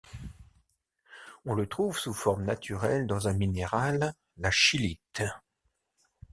[1.45, 5.21] On le trouve sous forme naturelle dans un minéral, la scheelite.